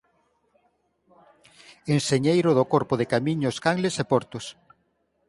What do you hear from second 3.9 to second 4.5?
e Portos.